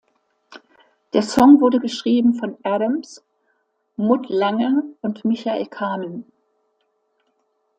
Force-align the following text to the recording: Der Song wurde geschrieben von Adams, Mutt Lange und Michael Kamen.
Der 1.13 1.21
Song 1.21 1.61
wurde 1.61 1.79
geschrieben 1.79 2.33
von 2.33 2.57
Adams, 2.63 3.23
Mutt 3.97 4.29
Lange 4.29 4.81
und 5.01 5.23
Michael 5.25 5.67
Kamen. 5.67 6.25